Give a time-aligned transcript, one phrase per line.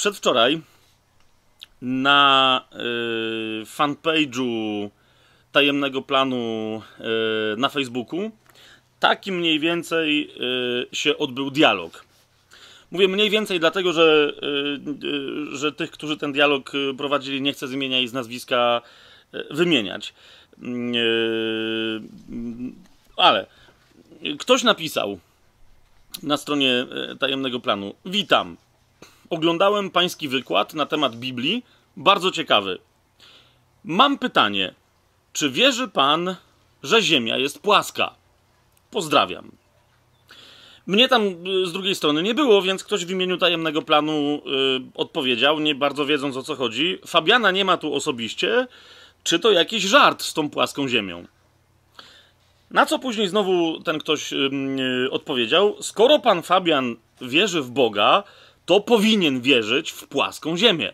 [0.00, 0.60] przedwczoraj
[1.82, 2.64] na
[3.62, 4.90] y, fanpage'u
[5.52, 6.82] tajemnego planu
[7.54, 8.30] y, na Facebooku
[9.00, 10.30] taki mniej więcej
[10.92, 12.04] y, się odbył dialog.
[12.90, 14.32] Mówię mniej więcej dlatego, że,
[15.52, 18.82] że tych, którzy ten dialog prowadzili, nie chcę z imienia i z nazwiska
[19.50, 20.14] wymieniać.
[23.16, 23.46] Ale
[24.38, 25.18] ktoś napisał
[26.22, 26.86] na stronie
[27.18, 28.56] tajemnego planu: Witam.
[29.30, 31.64] Oglądałem pański wykład na temat Biblii.
[31.96, 32.78] Bardzo ciekawy.
[33.84, 34.74] Mam pytanie.
[35.32, 36.36] Czy wierzy pan,
[36.82, 38.14] że Ziemia jest płaska?
[38.90, 39.50] Pozdrawiam.
[40.86, 41.22] Mnie tam
[41.62, 44.40] y, z drugiej strony nie było, więc ktoś w imieniu tajemnego planu y,
[44.94, 46.98] odpowiedział, nie bardzo wiedząc o co chodzi.
[47.06, 48.66] Fabiana nie ma tu osobiście.
[49.22, 51.24] Czy to jakiś żart z tą płaską ziemią?
[52.70, 54.50] Na co później znowu ten ktoś y,
[55.10, 58.22] odpowiedział: Skoro pan Fabian wierzy w Boga,
[58.70, 60.92] to powinien wierzyć w płaską ziemię.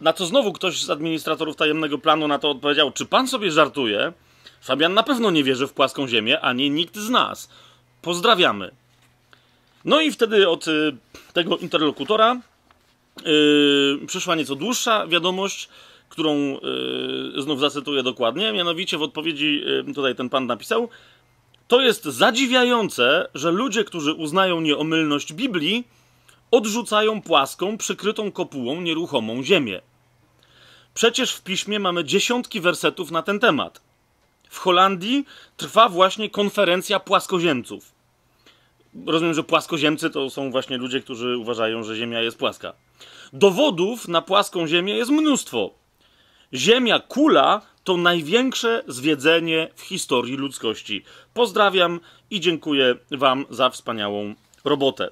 [0.00, 4.12] Na co znowu ktoś z administratorów tajemnego planu na to odpowiedział: Czy pan sobie żartuje?
[4.60, 7.48] Fabian na pewno nie wierzy w płaską ziemię, ani nikt z nas.
[8.02, 8.70] Pozdrawiamy.
[9.84, 10.96] No i wtedy od y,
[11.32, 12.40] tego interlokutora
[14.02, 15.68] y, przyszła nieco dłuższa wiadomość,
[16.08, 16.32] którą
[17.38, 18.52] y, znów zacytuję dokładnie.
[18.52, 20.88] Mianowicie w odpowiedzi y, tutaj ten pan napisał:
[21.68, 25.84] To jest zadziwiające, że ludzie, którzy uznają nieomylność Biblii,
[26.50, 29.80] odrzucają płaską, przykrytą kopułą, nieruchomą ziemię.
[30.94, 33.80] Przecież w piśmie mamy dziesiątki wersetów na ten temat.
[34.50, 35.24] W Holandii
[35.56, 37.92] trwa właśnie konferencja płaskoziemców.
[39.06, 42.72] Rozumiem, że płaskoziemcy to są właśnie ludzie, którzy uważają, że Ziemia jest płaska.
[43.32, 45.70] Dowodów na płaską Ziemię jest mnóstwo.
[46.54, 51.02] Ziemia kula to największe zwiedzenie w historii ludzkości.
[51.34, 52.00] Pozdrawiam
[52.30, 55.10] i dziękuję Wam za wspaniałą robotę.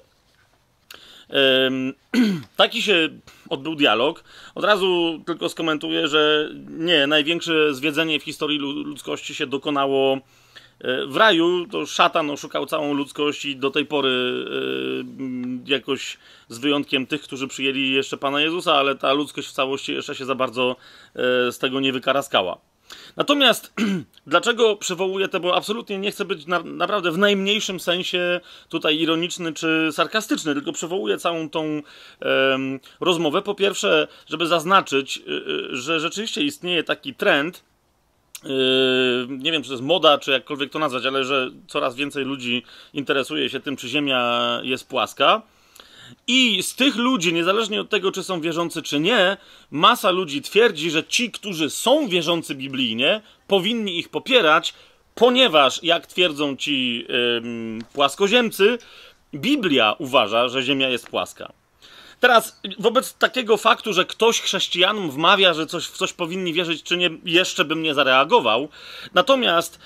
[2.57, 3.09] Taki się
[3.49, 4.23] odbył dialog.
[4.55, 10.17] Od razu tylko skomentuję, że nie, największe zwiedzenie w historii ludzkości się dokonało
[10.79, 11.67] e, w raju.
[11.71, 16.17] To szatan oszukał całą ludzkość i do tej pory yy, jakoś
[16.49, 20.25] z wyjątkiem tych, którzy przyjęli jeszcze Pana Jezusa, ale ta ludzkość w całości jeszcze się
[20.25, 20.75] za bardzo
[21.15, 22.66] yy, z tego nie wykaraskała.
[23.17, 23.73] Natomiast
[24.27, 29.53] dlaczego przywołuję to, bo absolutnie nie chcę być na, naprawdę w najmniejszym sensie tutaj ironiczny
[29.53, 31.81] czy sarkastyczny, tylko przywołuję całą tą
[32.99, 33.41] rozmowę.
[33.41, 35.21] Po pierwsze, żeby zaznaczyć, e,
[35.75, 37.63] że rzeczywiście istnieje taki trend,
[38.43, 38.47] e,
[39.29, 42.63] nie wiem, czy to jest moda, czy jakkolwiek to nazwać, ale że coraz więcej ludzi
[42.93, 45.41] interesuje się tym, czy Ziemia jest płaska.
[46.27, 49.37] I z tych ludzi, niezależnie od tego, czy są wierzący, czy nie,
[49.71, 54.73] masa ludzi twierdzi, że ci, którzy są wierzący biblijnie, powinni ich popierać,
[55.15, 57.05] ponieważ, jak twierdzą ci
[57.37, 58.77] ym, płaskoziemcy,
[59.33, 61.53] Biblia uważa, że Ziemia jest płaska.
[62.19, 66.97] Teraz, wobec takiego faktu, że ktoś chrześcijanom wmawia, że coś, w coś powinni wierzyć, czy
[66.97, 68.69] nie, jeszcze bym nie zareagował.
[69.13, 69.79] Natomiast,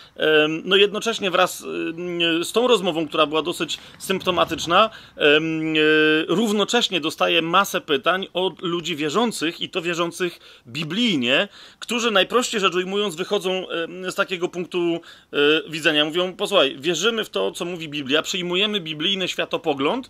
[0.64, 1.60] no jednocześnie wraz
[2.44, 5.22] z tą rozmową, która była dosyć symptomatyczna, e,
[6.28, 11.48] równocześnie dostaję masę pytań od ludzi wierzących i to wierzących biblijnie,
[11.80, 13.66] którzy najprościej rzecz ujmując wychodzą
[14.10, 15.38] z takiego punktu e,
[15.70, 16.06] widzenia.
[16.06, 20.10] Mówią, posłuchaj, wierzymy w to, co mówi Biblia, przyjmujemy biblijny światopogląd,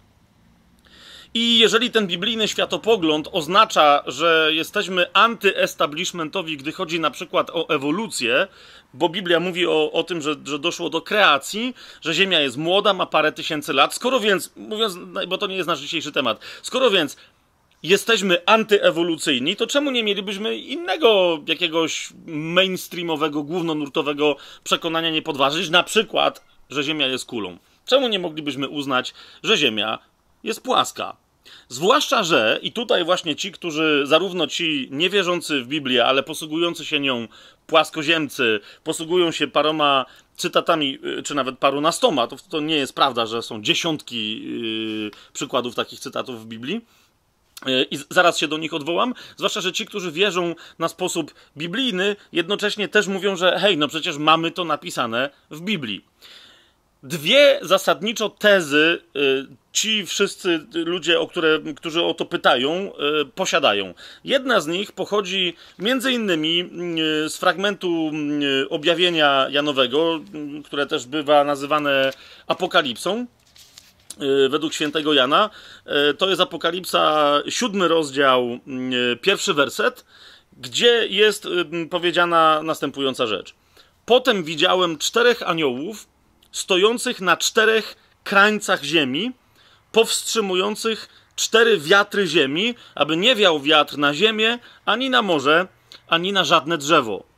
[1.34, 8.48] i jeżeli ten biblijny światopogląd oznacza, że jesteśmy antyestablishmentowi, gdy chodzi na przykład o ewolucję,
[8.94, 12.94] bo Biblia mówi o, o tym, że, że doszło do kreacji, że Ziemia jest młoda,
[12.94, 14.98] ma parę tysięcy lat, skoro więc, mówiąc,
[15.28, 17.18] bo to nie jest nasz dzisiejszy temat, skoro więc
[17.84, 26.46] jesteśmy antyewolucyjni, to czemu nie mielibyśmy innego jakiegoś mainstreamowego, głównonurtowego przekonania nie podważyć, na przykład,
[26.70, 27.58] że Ziemia jest kulą?
[27.86, 30.00] Czemu nie moglibyśmy uznać, że Ziemia
[30.44, 31.21] jest płaska?
[31.70, 37.00] Zwłaszcza, że i tutaj właśnie ci, którzy, zarówno ci niewierzący w Biblię, ale posługujący się
[37.00, 37.28] nią
[37.68, 40.06] płaskoziemcy, posługują się paroma
[40.38, 44.44] cytatami, y, czy nawet parunastoma, to, to nie jest prawda, że są dziesiątki
[45.04, 46.82] yy, przykładów takich cytatów w Biblii.
[47.68, 49.14] Y, I zaraz się do nich odwołam.
[49.38, 54.18] Zwłaszcza, że ci, którzy wierzą na sposób biblijny, jednocześnie też mówią, że hej, no przecież
[54.18, 56.06] mamy to napisane w Biblii
[57.04, 62.92] dwie zasadniczo tezy y, ci wszyscy ludzie, o które, którzy o to pytają,
[63.22, 63.94] y, posiadają.
[64.24, 66.70] Jedna z nich pochodzi między innymi
[67.26, 68.12] y, z fragmentu
[68.70, 70.20] objawienia Janowego,
[70.66, 72.14] które też bywa nazywane
[72.48, 73.26] apokalipsą.
[74.50, 75.50] Według świętego Jana
[76.18, 78.60] to jest Apokalipsa, siódmy rozdział,
[79.22, 80.06] pierwszy werset,
[80.58, 81.48] gdzie jest
[81.90, 83.56] powiedziana następująca rzecz.
[84.06, 86.08] Potem widziałem czterech aniołów,
[86.52, 89.32] stojących na czterech krańcach ziemi,
[89.92, 95.68] powstrzymujących cztery wiatry ziemi, aby nie wiał wiatr na ziemię, ani na morze,
[96.08, 97.32] ani na żadne drzewo.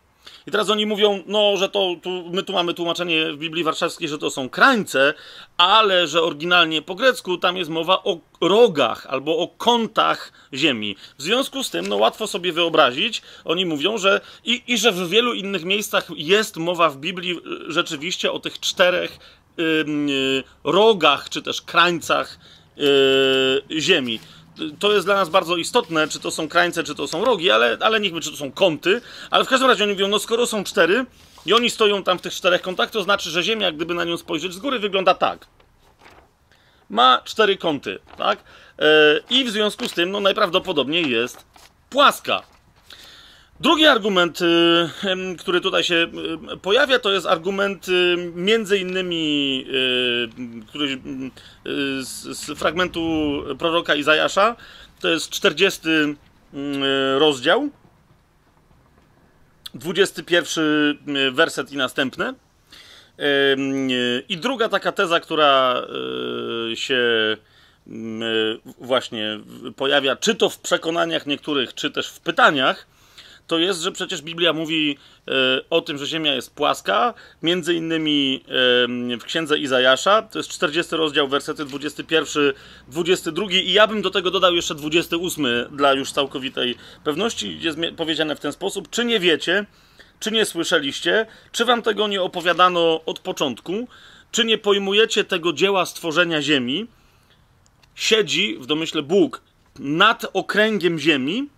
[0.47, 4.07] I teraz oni mówią, no, że to, tu, my tu mamy tłumaczenie w Biblii Warszawskiej,
[4.07, 5.13] że to są krańce,
[5.57, 10.95] ale że oryginalnie po grecku tam jest mowa o rogach albo o kątach ziemi.
[11.17, 15.09] W związku z tym, no łatwo sobie wyobrazić, oni mówią, że i, i że w
[15.09, 19.19] wielu innych miejscach jest mowa w Biblii y, rzeczywiście o tych czterech
[20.63, 22.39] rogach, czy też krańcach
[22.77, 24.19] yy, ziemi
[24.79, 27.77] to jest dla nas bardzo istotne, czy to są krańce, czy to są rogi, ale,
[27.81, 29.01] ale niechby, czy to są kąty.
[29.31, 31.05] Ale w każdym razie oni mówią, no skoro są cztery
[31.45, 34.17] i oni stoją tam w tych czterech kątach, to znaczy, że Ziemia, gdyby na nią
[34.17, 35.47] spojrzeć z góry, wygląda tak.
[36.89, 38.43] Ma cztery kąty, tak?
[38.79, 38.85] Yy,
[39.29, 41.45] I w związku z tym, no najprawdopodobniej jest
[41.89, 42.41] płaska.
[43.59, 45.95] Drugi argument, y, który tutaj się
[46.53, 49.65] y, pojawia, to jest argument y, między innymi
[50.67, 50.99] który,
[52.01, 52.99] z fragmentu
[53.59, 54.55] proroka Izajasza.
[54.99, 55.81] To jest 40
[57.17, 57.69] rozdział,
[59.73, 62.33] 21 werset i następne.
[64.29, 65.81] I druga taka teza, która
[66.75, 66.97] się
[68.77, 69.39] właśnie
[69.75, 72.87] pojawia, czy to w przekonaniach niektórych, czy też w pytaniach,
[73.47, 74.97] to jest, że przecież Biblia mówi
[75.27, 75.31] e,
[75.69, 78.43] o tym, że Ziemia jest płaska, między innymi
[79.19, 82.53] w księdze Izajasza, to jest 40 rozdział, wersety 21,
[82.87, 87.59] 22 i ja bym do tego dodał jeszcze 28 dla już całkowitej pewności.
[87.61, 89.65] Jest powiedziane w ten sposób, czy nie wiecie,
[90.19, 93.87] czy nie słyszeliście, czy wam tego nie opowiadano od początku,
[94.31, 96.87] czy nie pojmujecie tego dzieła stworzenia Ziemi,
[97.95, 99.41] siedzi w domyśle Bóg
[99.79, 101.49] nad okręgiem Ziemi,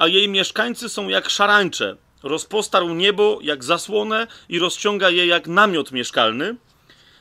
[0.00, 1.96] a jej mieszkańcy są jak szarańcze.
[2.22, 6.56] Rozpostarł niebo jak zasłonę i rozciąga je jak namiot mieszkalny.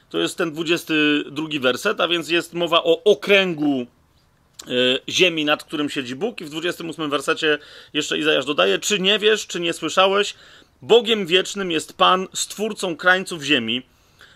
[0.09, 4.67] To jest ten 22 werset, a więc jest mowa o okręgu e,
[5.09, 6.41] ziemi, nad którym siedzi Bóg.
[6.41, 7.57] I w 28 wersecie
[7.93, 10.35] jeszcze Izajasz dodaje: Czy nie wiesz, czy nie słyszałeś?
[10.81, 13.83] Bogiem wiecznym jest Pan, stwórcą krańców ziemi.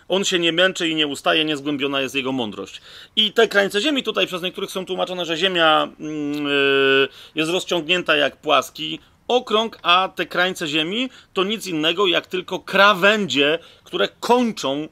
[0.08, 2.80] On się nie męczy i nie ustaje, niezgłębiona jest jego mądrość.
[3.16, 8.36] I te krańce ziemi tutaj przez niektórych są tłumaczone, że ziemia yy, jest rozciągnięta jak
[8.36, 14.88] płaski okrąg, a te krańce ziemi to nic innego jak tylko krawędzie, które kończą yy,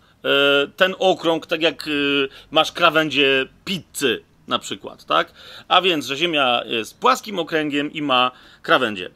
[0.76, 5.32] ten okrąg, tak jak yy, masz krawędzie pizzy na przykład, tak?
[5.68, 8.30] A więc, że ziemia jest płaskim okręgiem i ma
[8.62, 9.10] krawędzie.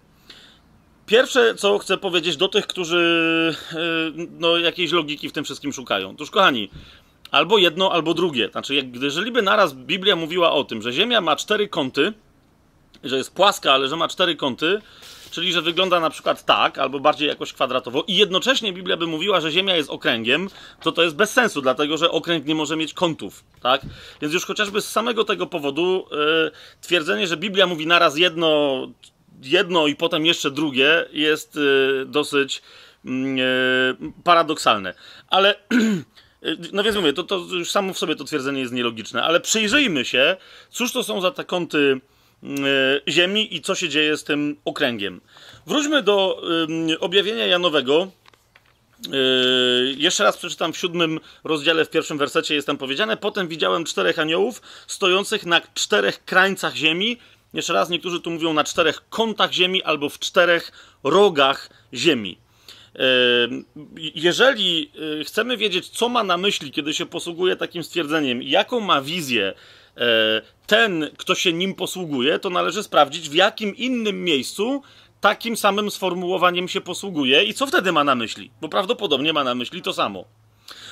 [1.06, 3.76] Pierwsze, co chcę powiedzieć do tych, którzy e,
[4.38, 6.10] no, jakiejś logiki w tym wszystkim szukają.
[6.10, 6.70] Otóż, kochani,
[7.30, 8.48] albo jedno, albo drugie.
[8.48, 12.12] Znaczy, jak, jeżeli by naraz Biblia mówiła o tym, że Ziemia ma cztery kąty,
[13.04, 14.80] że jest płaska, ale że ma cztery kąty,
[15.30, 19.40] czyli że wygląda na przykład tak, albo bardziej jakoś kwadratowo, i jednocześnie Biblia by mówiła,
[19.40, 20.48] że Ziemia jest okręgiem,
[20.82, 23.80] to to jest bez sensu, dlatego że okręg nie może mieć kątów, tak?
[24.22, 26.50] Więc już chociażby z samego tego powodu yy,
[26.80, 28.78] twierdzenie, że Biblia mówi naraz jedno,
[29.42, 32.62] jedno i potem jeszcze drugie jest y, dosyć
[33.04, 34.94] mm, y, paradoksalne.
[35.28, 35.54] Ale,
[36.72, 40.04] no więc mówię, to, to już samo w sobie to twierdzenie jest nielogiczne, ale przyjrzyjmy
[40.04, 40.36] się,
[40.70, 42.00] cóż to są za te kąty
[42.42, 42.48] y,
[43.08, 45.20] Ziemi i co się dzieje z tym okręgiem.
[45.66, 46.42] Wróćmy do
[47.00, 48.08] objawienia Janowego.
[49.96, 54.18] jeszcze raz przeczytam w siódmym rozdziale, w pierwszym wersecie jest tam powiedziane: Potem widziałem czterech
[54.18, 57.18] aniołów stojących na czterech krańcach ziemi
[57.54, 60.73] jeszcze raz, niektórzy tu mówią na czterech kątach Ziemi albo w czterech
[61.04, 62.38] rogach Ziemi.
[64.14, 69.02] Jeżeli y, chcemy wiedzieć, co ma na myśli, kiedy się posługuje takim stwierdzeniem, jaką ma
[69.02, 69.54] wizję
[69.97, 74.82] e, ten, kto się nim posługuje, to należy sprawdzić, w jakim innym miejscu
[75.20, 79.54] takim samym sformułowaniem się posługuje i co wtedy ma na myśli, bo prawdopodobnie ma na
[79.54, 80.25] myśli to samo.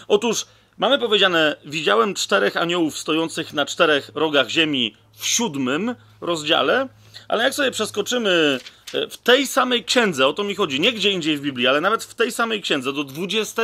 [0.09, 0.47] Otóż
[0.78, 6.88] mamy powiedziane: Widziałem czterech aniołów stojących na czterech rogach ziemi w siódmym rozdziale,
[7.28, 8.59] ale jak sobie przeskoczymy
[8.94, 11.80] e, w tej samej księdze, o to mi chodzi, nie gdzie indziej w Biblii, ale
[11.80, 13.62] nawet w tej samej księdze, do 20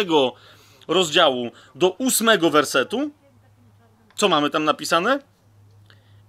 [0.88, 3.10] rozdziału, do 8 wersetu,
[4.16, 5.20] co mamy tam napisane?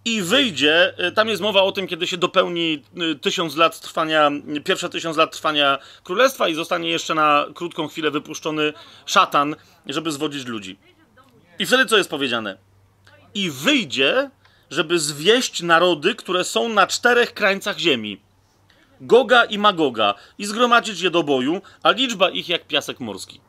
[0.05, 4.31] I wyjdzie, e, tam jest mowa o tym, kiedy się dopełni e, tysiąc lat trwania,
[4.63, 8.73] pierwsze tysiąc lat trwania królestwa i zostanie jeszcze na krótką chwilę wypuszczony
[9.05, 10.79] szatan, żeby zwodzić ludzi.
[11.59, 12.57] I wtedy co jest powiedziane?
[13.33, 14.29] I wyjdzie
[14.71, 18.21] żeby zwieść narody, które są na czterech krańcach ziemi.
[19.01, 23.41] Goga i Magoga i zgromadzić je do boju, a liczba ich jak piasek morski.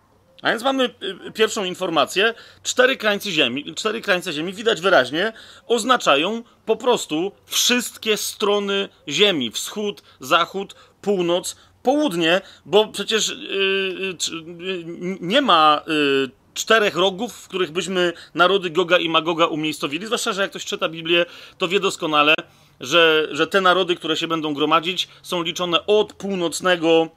[0.43, 0.85] A więc mamy
[1.29, 2.35] y, pierwszą informację.
[2.62, 5.33] Cztery krańce ziemi, cztery krańce ziemi widać wyraźnie,
[5.67, 9.50] oznaczają po prostu wszystkie strony ziemi.
[9.50, 14.17] Wschód, zachód, północ, południe, bo przecież yy,
[14.59, 14.85] yy,
[15.21, 20.07] nie ma yy, czterech rogów, w których byśmy narody Goga i Magoga umiejscowili.
[20.07, 21.27] Zwłaszcza, że jak ktoś czyta Biblię,
[21.59, 22.35] to wie doskonale,
[22.81, 27.09] że, że te narody, które się będą gromadzić, są liczone od północnego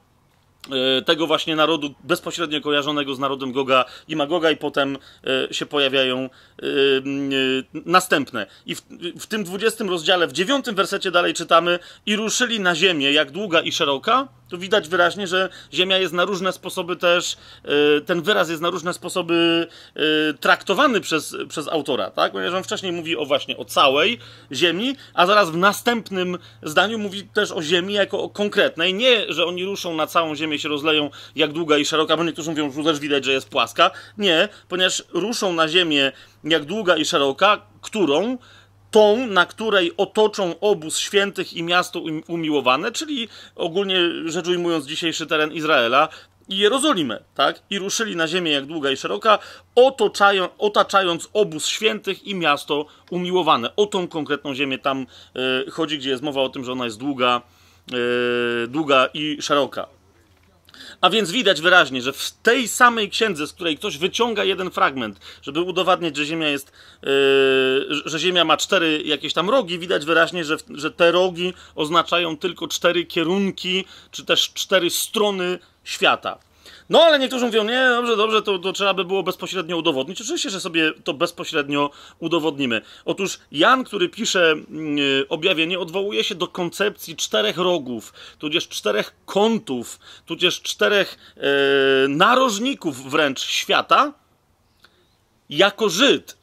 [0.70, 4.98] E, tego właśnie narodu bezpośrednio kojarzonego z narodem Goga i Magoga i potem
[5.50, 6.30] e, się pojawiają e,
[7.72, 8.46] następne.
[8.66, 8.82] I w,
[9.20, 13.60] w tym 20 rozdziale, w dziewiątym wersecie dalej czytamy i ruszyli na ziemię jak długa
[13.60, 14.28] i szeroka.
[14.48, 17.36] Tu widać wyraźnie, że ziemia jest na różne sposoby też,
[18.06, 19.66] ten wyraz jest na różne sposoby
[20.40, 22.32] traktowany przez, przez autora, tak?
[22.32, 24.18] Ponieważ on wcześniej mówi o właśnie o całej
[24.52, 28.94] ziemi, a zaraz w następnym zdaniu mówi też o ziemi jako o konkretnej.
[28.94, 32.50] Nie, że oni ruszą na całą ziemię się rozleją jak długa i szeroka, bo niektórzy
[32.50, 33.90] mówią, że też widać, że jest płaska.
[34.18, 36.12] Nie, ponieważ ruszą na ziemię
[36.44, 38.38] jak długa i szeroka, którą
[38.90, 45.52] tą, na której otoczą obóz świętych i miasto umiłowane, czyli ogólnie rzecz ujmując dzisiejszy teren
[45.52, 46.08] Izraela
[46.48, 47.62] i Jerozolimę, tak?
[47.70, 49.38] I ruszyli na ziemię jak długa i szeroka,
[49.74, 53.76] otaczają, otaczając obóz świętych i miasto umiłowane.
[53.76, 55.06] O tą konkretną ziemię tam
[55.66, 57.42] y, chodzi, gdzie jest mowa o tym, że ona jest długa,
[58.64, 59.95] y, długa i szeroka.
[61.00, 65.20] A więc widać wyraźnie, że w tej samej księdze, z której ktoś wyciąga jeden fragment,
[65.42, 67.08] żeby udowadniać, że Ziemia jest, yy,
[68.04, 72.68] że Ziemia ma cztery jakieś tam rogi, widać wyraźnie, że, że te rogi oznaczają tylko
[72.68, 76.45] cztery kierunki, czy też cztery strony świata.
[76.90, 80.20] No ale niektórzy mówią, nie, dobrze, dobrze, to, to trzeba by było bezpośrednio udowodnić.
[80.20, 82.82] Oczywiście, że sobie to bezpośrednio udowodnimy.
[83.04, 89.98] Otóż Jan, który pisze yy, objawienie, odwołuje się do koncepcji czterech rogów, tudzież czterech kątów,
[90.26, 91.42] tudzież czterech yy,
[92.08, 94.12] narożników wręcz świata,
[95.50, 96.36] jako Żyd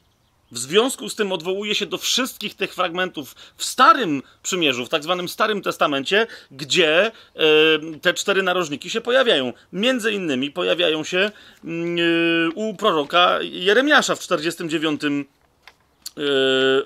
[0.53, 5.03] w związku z tym odwołuje się do wszystkich tych fragmentów w Starym Przymierzu, w tak
[5.03, 9.53] zwanym Starym Testamencie, gdzie y, te cztery narożniki się pojawiają.
[9.73, 11.31] Między innymi pojawiają się
[11.65, 15.09] y, u proroka Jeremiasza w 49 E,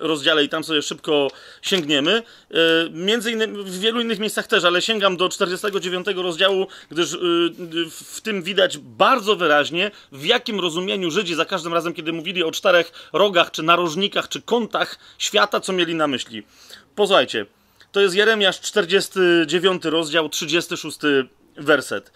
[0.00, 1.30] rozdziale i tam sobie szybko
[1.62, 2.22] sięgniemy.
[2.50, 2.54] E,
[2.90, 7.18] między innymi w wielu innych miejscach też, ale sięgam do 49 rozdziału, gdyż e,
[7.90, 12.50] w tym widać bardzo wyraźnie, w jakim rozumieniu Żydzi za każdym razem, kiedy mówili o
[12.50, 16.42] czterech rogach, czy narożnikach, czy kątach świata, co mieli na myśli.
[16.94, 17.46] Posłuchajcie,
[17.92, 20.98] to jest Jeremiasz 49 rozdział, 36
[21.56, 22.12] werset.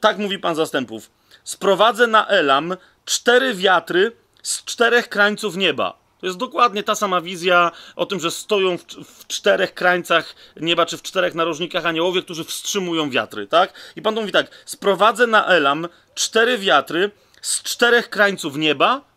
[0.00, 1.10] Tak mówi Pan zastępów.
[1.44, 4.12] Sprowadzę na Elam cztery wiatry
[4.42, 8.82] z czterech krańców nieba to jest dokładnie ta sama wizja o tym, że stoją w,
[8.84, 13.72] w, czterech krańcach nieba, czy w czterech narożnikach aniołowie, którzy wstrzymują wiatry, tak?
[13.96, 17.10] I Pan mówi tak, sprowadzę na Elam cztery wiatry
[17.40, 19.10] z czterech krańców nieba,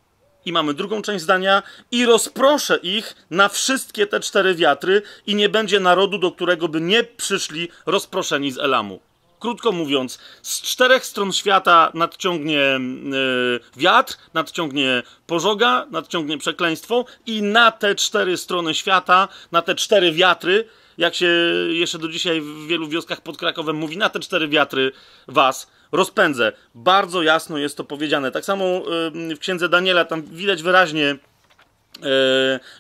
[0.46, 5.50] i mamy drugą część zdania, i rozproszę ich na wszystkie te cztery wiatry, i nie
[5.50, 9.00] będzie narodu, do którego by nie przyszli rozproszeni z Elamu.
[9.44, 17.72] Krótko mówiąc, z czterech stron świata nadciągnie yy, wiatr, nadciągnie pożoga, nadciągnie przekleństwo i na
[17.72, 21.28] te cztery strony świata, na te cztery wiatry, jak się
[21.70, 24.92] jeszcze do dzisiaj w wielu wioskach pod Krakowem mówi, na te cztery wiatry
[25.28, 26.52] was rozpędzę.
[26.76, 28.32] Bardzo jasno jest to powiedziane.
[28.32, 31.33] Tak samo yy, w księdze Daniela tam widać wyraźnie E,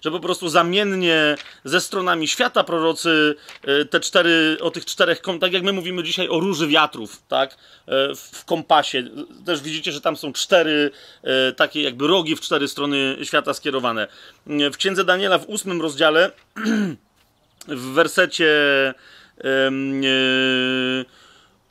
[0.01, 5.53] że po prostu zamiennie ze stronami świata prorocy e, te cztery, o tych czterech, tak
[5.53, 7.55] jak my mówimy dzisiaj o róży wiatrów, tak, e,
[8.15, 9.03] w kompasie,
[9.45, 10.91] też widzicie, że tam są cztery
[11.55, 14.07] takie jakby rogi w cztery strony świata skierowane.
[14.47, 16.31] W Księdze Daniela w ósmym rozdziale
[17.67, 18.53] w wersecie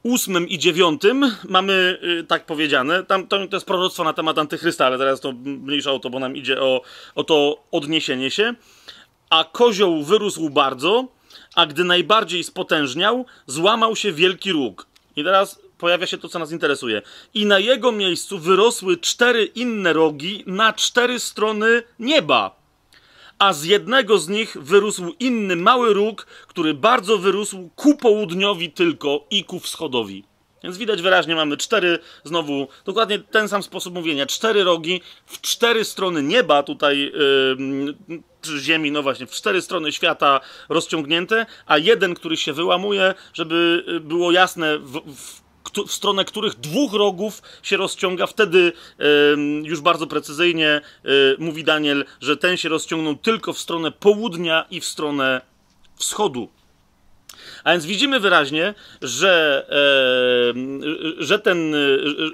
[0.02, 4.86] ósmym i dziewiątym mamy y, tak powiedziane, tam to, to jest proroctwo na temat antychrysta,
[4.86, 6.82] ale teraz to mniejsza o to, bo nam idzie o,
[7.14, 8.54] o to odniesienie się.
[9.30, 11.08] A kozioł wyrósł bardzo,
[11.54, 14.86] a gdy najbardziej spotężniał, złamał się wielki róg.
[15.16, 17.02] I teraz pojawia się to, co nas interesuje.
[17.34, 22.61] I na jego miejscu wyrosły cztery inne rogi na cztery strony nieba
[23.42, 29.24] a z jednego z nich wyrósł inny mały róg, który bardzo wyrósł ku południowi tylko
[29.30, 30.24] i ku wschodowi.
[30.64, 35.84] Więc widać wyraźnie, mamy cztery, znowu dokładnie ten sam sposób mówienia, cztery rogi w cztery
[35.84, 37.12] strony nieba, tutaj
[38.08, 43.14] yy, czy ziemi, no właśnie, w cztery strony świata rozciągnięte, a jeden, który się wyłamuje,
[43.34, 45.41] żeby było jasne, w, w
[45.86, 48.26] w stronę których dwóch rogów się rozciąga.
[48.26, 48.72] Wtedy
[49.62, 54.80] już bardzo precyzyjnie e, mówi Daniel, że ten się rozciągnął tylko w stronę południa i
[54.80, 55.40] w stronę
[55.96, 56.48] wschodu.
[57.64, 61.74] A więc widzimy wyraźnie, że, e, że, ten,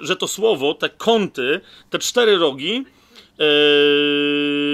[0.01, 2.85] że to słowo, te kąty, te cztery rogi,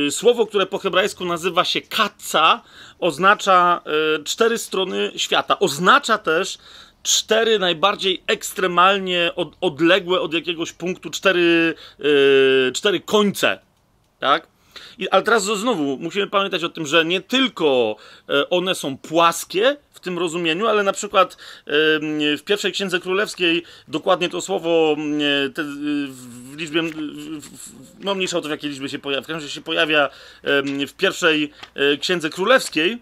[0.07, 2.61] e, słowo, które po hebrajsku nazywa się katca,
[2.99, 3.81] oznacza
[4.25, 5.59] cztery strony świata.
[5.59, 6.57] Oznacza też
[7.05, 13.59] cztery najbardziej ekstremalnie od, odległe od jakiegoś punktu, cztery, yy, cztery końce,
[14.19, 14.47] tak?
[14.97, 17.95] I, ale teraz znowu musimy pamiętać o tym, że nie tylko
[18.29, 21.37] e, one są płaskie w tym rozumieniu, ale na przykład e,
[22.37, 24.95] w pierwszej księdze królewskiej dokładnie to słowo
[25.45, 26.81] e, te, w liczbie,
[27.99, 30.09] no mniejsza o to w jakiej liczbie się pojawia, w każdym razie się pojawia
[30.87, 31.51] w pierwszej
[31.99, 33.01] księdze królewskiej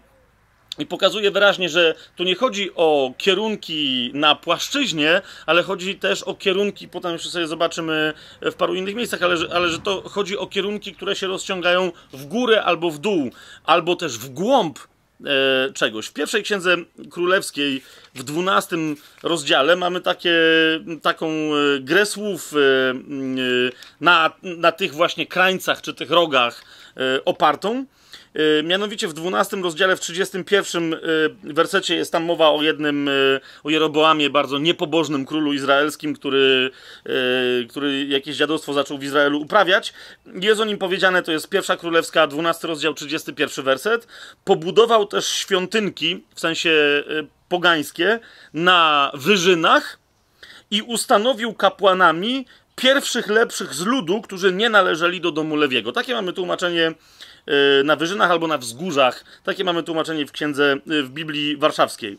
[0.78, 6.34] i pokazuje wyraźnie, że tu nie chodzi o kierunki na płaszczyźnie, ale chodzi też o
[6.34, 8.12] kierunki, potem jeszcze sobie zobaczymy
[8.42, 12.24] w paru innych miejscach, ale, ale że to chodzi o kierunki, które się rozciągają w
[12.26, 13.30] górę albo w dół,
[13.64, 16.06] albo też w głąb e, czegoś.
[16.06, 16.76] W pierwszej księdze
[17.10, 17.82] królewskiej,
[18.14, 20.34] w dwunastym rozdziale, mamy takie,
[21.02, 22.56] taką e, grę słów e,
[24.00, 26.64] na, na tych właśnie krańcach czy tych rogach
[27.24, 27.84] opartą.
[28.38, 30.98] Y, mianowicie w 12 rozdziale, w 31 y,
[31.42, 36.70] wersecie jest tam mowa o jednym, y, o Jeroboamie, bardzo niepobożnym królu izraelskim, który,
[37.68, 39.92] który jakieś dziadostwo zaczął w Izraelu uprawiać.
[40.26, 44.06] Jest o nim powiedziane, to jest pierwsza królewska, 12 rozdział, 31 werset.
[44.44, 47.04] Pobudował też świątynki, w sensie
[47.48, 48.20] pogańskie,
[48.54, 49.98] na wyżynach
[50.70, 55.92] i ustanowił kapłanami pierwszych lepszych z ludu, którzy nie należeli do domu Lewiego.
[55.92, 56.92] Takie mamy tłumaczenie
[57.84, 59.24] na wyżynach albo na wzgórzach.
[59.44, 62.18] Takie mamy tłumaczenie w księdze, y, w Biblii Warszawskiej.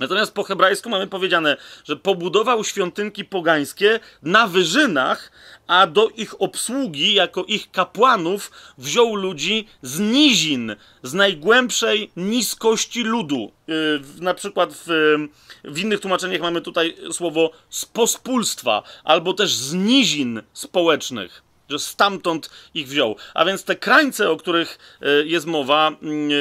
[0.00, 5.32] Natomiast po hebrajsku mamy powiedziane, że pobudował świątynki pogańskie na wyżynach,
[5.66, 13.52] a do ich obsługi, jako ich kapłanów, wziął ludzi z nizin, z najgłębszej niskości ludu.
[13.66, 15.16] Yy, na przykład w,
[15.64, 22.50] w innych tłumaczeniach mamy tutaj słowo z pospólstwa, albo też z nizin społecznych że stamtąd
[22.74, 23.16] ich wziął.
[23.34, 26.32] A więc te krańce, o których e, jest mowa mm, e,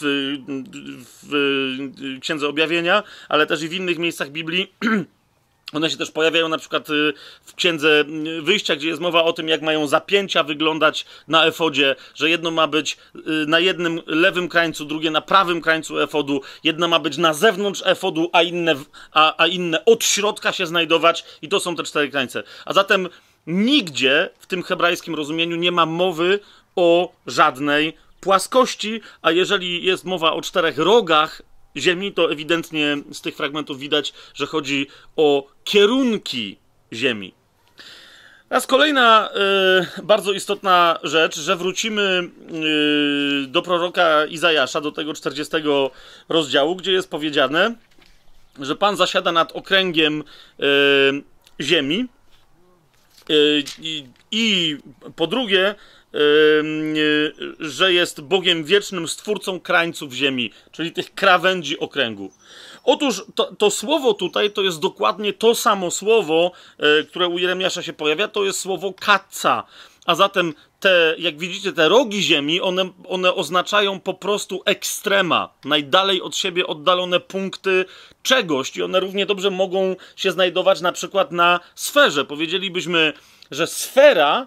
[0.00, 0.36] w,
[1.22, 4.72] w Księdze Objawienia, ale też i w innych miejscach Biblii,
[5.72, 6.92] One się też pojawiają na przykład e,
[7.44, 8.04] w księdze
[8.42, 12.66] wyjścia, gdzie jest mowa o tym, jak mają zapięcia wyglądać na efodzie, że jedno ma
[12.66, 12.98] być
[13.46, 18.30] na jednym lewym krańcu, drugie na prawym krańcu efodu, jedno ma być na zewnątrz efodu,
[18.32, 18.74] a inne,
[19.12, 22.42] a, a inne od środka się znajdować, i to są te cztery krańce.
[22.64, 23.08] A zatem
[23.48, 26.40] Nigdzie w tym hebrajskim rozumieniu nie ma mowy
[26.76, 31.42] o żadnej płaskości, a jeżeli jest mowa o czterech rogach
[31.76, 36.58] Ziemi, to ewidentnie z tych fragmentów widać, że chodzi o kierunki
[36.92, 37.34] Ziemi.
[38.48, 39.30] Teraz kolejna
[39.98, 42.30] y, bardzo istotna rzecz, że wrócimy
[43.44, 45.56] y, do proroka Izajasza, do tego 40
[46.28, 47.74] rozdziału, gdzie jest powiedziane,
[48.60, 52.08] że Pan zasiada nad okręgiem y, ziemi
[53.30, 53.64] Y,
[54.30, 54.76] I
[55.16, 55.74] po drugie,
[56.14, 62.30] y, y, że jest Bogiem wiecznym, stwórcą krańców ziemi, czyli tych krawędzi okręgu.
[62.84, 66.52] Otóż to, to, słowo tutaj to jest dokładnie to samo słowo,
[67.08, 69.64] które u Jeremiasza się pojawia, to jest słowo katca.
[70.06, 76.22] A zatem te, jak widzicie, te rogi ziemi, one, one oznaczają po prostu ekstrema, najdalej
[76.22, 77.84] od siebie oddalone punkty
[78.22, 82.24] czegoś i one równie dobrze mogą się znajdować na przykład na sferze.
[82.24, 83.12] Powiedzielibyśmy,
[83.50, 84.46] że sfera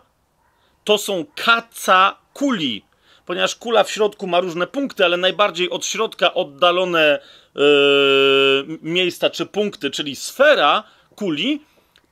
[0.84, 2.86] to są kaca kuli,
[3.26, 7.20] ponieważ kula w środku ma różne punkty, ale najbardziej od środka oddalone
[7.56, 7.63] yy,
[8.82, 10.84] miejsca czy punkty, czyli sfera
[11.15, 11.62] kuli,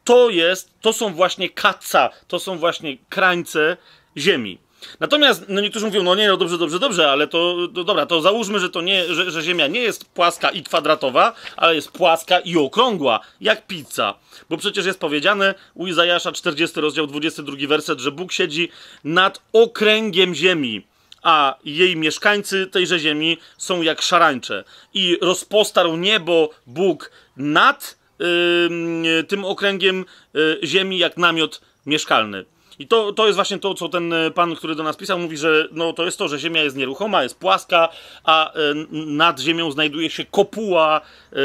[0.04, 3.78] to jest, to są właśnie kaca, to są właśnie krańce
[4.18, 4.58] Ziemi.
[5.00, 8.60] Natomiast no niektórzy mówią, no nie, no dobrze, dobrze, dobrze, ale to, dobra, to załóżmy,
[8.60, 12.58] że to nie, że, że Ziemia nie jest płaska i kwadratowa, ale jest płaska i
[12.58, 14.14] okrągła, jak pizza.
[14.50, 18.70] Bo przecież jest powiedziane u Izajasza 40 rozdział 22 werset, że Bóg siedzi
[19.04, 20.84] nad okręgiem ziemi
[21.22, 24.64] a jej mieszkańcy tejże ziemi są jak szarańcze.
[24.94, 32.46] I rozpostarł niebo Bóg nad yy, tym okręgiem yy, ziemi jak namiot mieszkalny.
[32.80, 35.38] I to, to jest właśnie to, co ten e, pan, który do nas pisał, mówi,
[35.38, 37.90] że no, to jest to, że Ziemia jest nieruchoma, jest płaska,
[38.24, 38.58] a y,
[38.92, 41.02] nad Ziemią znajduje się kopuła
[41.34, 41.36] y,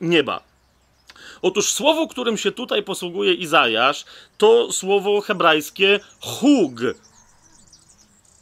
[0.00, 0.42] nieba.
[1.42, 4.04] Otóż słowo, którym się tutaj posługuje Izajasz,
[4.38, 6.80] to słowo hebrajskie hug.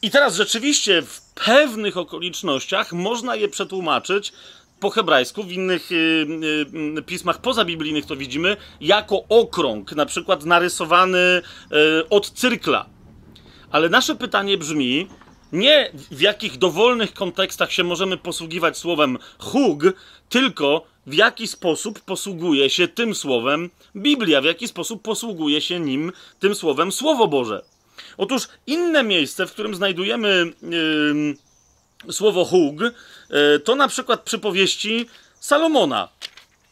[0.01, 4.33] I teraz rzeczywiście w pewnych okolicznościach można je przetłumaczyć
[4.83, 5.95] po hebrajsku, w innych y,
[6.97, 12.85] y, pismach pozabiblijnych to widzimy, jako okrąg, na przykład narysowany y, od cyrkla.
[13.71, 15.07] Ale nasze pytanie brzmi,
[15.51, 19.83] nie w jakich dowolnych kontekstach się możemy posługiwać słowem hug,
[20.29, 26.11] tylko w jaki sposób posługuje się tym słowem Biblia, w jaki sposób posługuje się nim
[26.39, 27.61] tym słowem Słowo Boże.
[28.17, 31.35] Otóż inne miejsce, w którym znajdujemy yy,
[32.11, 32.81] słowo hug,
[33.33, 36.09] E, to na przykład przypowieści Salomona.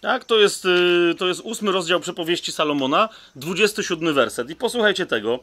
[0.01, 4.49] Tak, to jest, y, to jest ósmy rozdział przepowieści Salomona, 27 werset.
[4.49, 5.39] I posłuchajcie tego.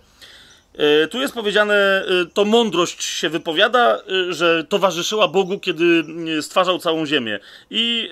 [1.04, 3.98] Y, tu jest powiedziane, to mądrość się wypowiada,
[4.28, 6.04] że towarzyszyła Bogu, kiedy
[6.42, 7.38] stwarzał całą ziemię.
[7.70, 8.10] I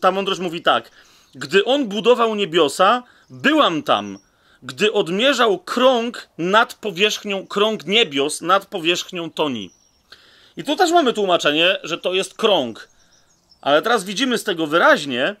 [0.00, 0.90] ta mądrość mówi tak:
[1.34, 4.18] Gdy on budował niebiosa, byłam tam.
[4.62, 9.70] Gdy odmierzał krąg nad powierzchnią, krąg niebios nad powierzchnią toni.
[10.58, 12.88] I tu też mamy tłumaczenie, że to jest krąg.
[13.60, 15.36] Ale teraz widzimy z tego wyraźnie, e,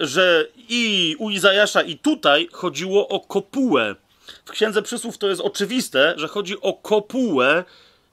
[0.00, 3.94] że i u Izajasza, i tutaj chodziło o kopułę.
[4.44, 7.64] W Księdze Przysłów to jest oczywiste, że chodzi o kopułę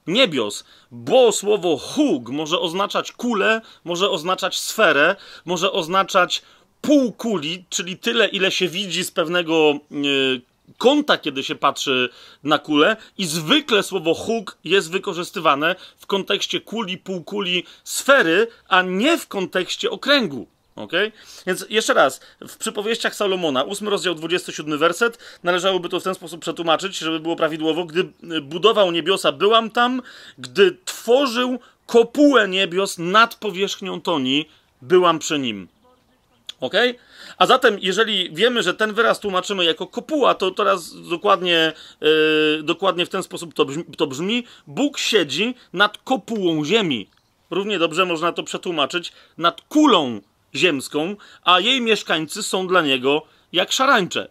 [0.07, 6.41] niebios, bo słowo hug może oznaczać kulę, może oznaczać sferę, może oznaczać
[6.81, 9.75] pół kuli, czyli tyle, ile się widzi z pewnego e,
[10.77, 12.09] kąta, kiedy się patrzy
[12.43, 19.17] na kulę i zwykle słowo huk jest wykorzystywane w kontekście kuli, półkuli, sfery, a nie
[19.17, 20.47] w kontekście okręgu.
[20.75, 21.11] Okay?
[21.47, 26.41] Więc jeszcze raz, w przypowieściach Salomona, 8 rozdział 27 werset, należałoby to w ten sposób
[26.41, 27.85] przetłumaczyć, żeby było prawidłowo.
[27.85, 28.03] Gdy
[28.41, 30.01] budował niebiosa, byłam tam,
[30.37, 34.49] gdy tworzył kopułę niebios nad powierzchnią toni,
[34.81, 35.67] byłam przy nim.
[36.59, 36.73] Ok?
[37.37, 43.05] A zatem, jeżeli wiemy, że ten wyraz tłumaczymy jako kopuła, to teraz dokładnie, yy, dokładnie
[43.05, 44.43] w ten sposób to brzmi, to brzmi.
[44.67, 47.09] Bóg siedzi nad kopułą ziemi.
[47.49, 50.21] Równie dobrze można to przetłumaczyć nad kulą
[50.55, 53.21] ziemską, a jej mieszkańcy są dla niego
[53.53, 54.29] jak szarańcze.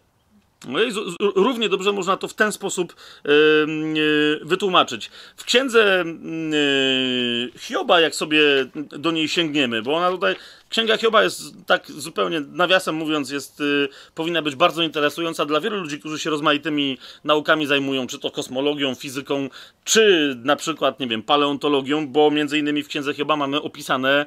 [0.69, 0.79] No
[1.21, 5.11] równie dobrze można to w ten sposób yy, wytłumaczyć.
[5.37, 8.41] W księdze yy, Hioba, jak sobie
[8.75, 10.37] do niej sięgniemy, bo ona tutaj,
[10.69, 15.77] księga Hioba jest tak zupełnie, nawiasem mówiąc, jest, yy, powinna być bardzo interesująca dla wielu
[15.77, 19.49] ludzi, którzy się rozmaitymi naukami zajmują, czy to kosmologią, fizyką,
[19.85, 24.27] czy na przykład, nie wiem, paleontologią, bo między innymi w księdze Hioba mamy opisane E,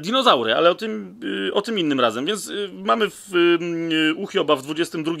[0.00, 2.26] dinozaury, ale o tym, e, o tym innym razem.
[2.26, 3.58] Więc e, mamy w
[4.16, 5.14] u Hioba w 22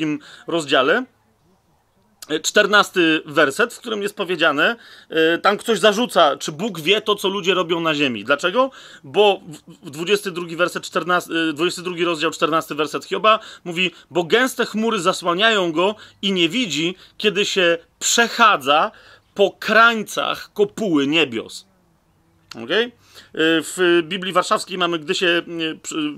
[0.46, 1.04] rozdziale
[2.42, 4.76] 14 werset, w którym jest powiedziane,
[5.42, 8.24] tam ktoś zarzuca, czy Bóg wie to, co ludzie robią na ziemi.
[8.24, 8.70] Dlaczego?
[9.04, 9.40] Bo
[9.82, 15.94] w 22 werset 14, 22 rozdział 14 werset Hioba mówi, bo gęste chmury zasłaniają go
[16.22, 18.90] i nie widzi, kiedy się przechadza
[19.34, 21.66] po krańcach kopuły niebios.
[22.64, 22.92] Okay?
[23.34, 25.42] W Biblii Warszawskiej mamy, gdy się,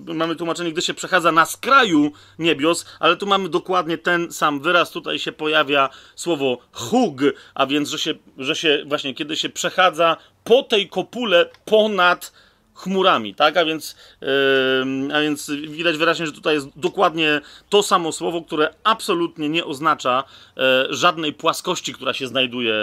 [0.07, 4.91] mamy tłumaczenie, gdy się przechadza na skraju niebios, ale tu mamy dokładnie ten sam wyraz.
[4.91, 7.21] Tutaj się pojawia słowo hug,
[7.55, 12.33] a więc, że się, że się właśnie, kiedy się przechadza po tej kopule ponad
[12.75, 13.57] chmurami, tak?
[13.57, 18.75] A więc, yy, a więc widać wyraźnie, że tutaj jest dokładnie to samo słowo, które
[18.85, 20.25] absolutnie nie oznacza
[20.57, 22.75] yy, żadnej płaskości, która się znajduje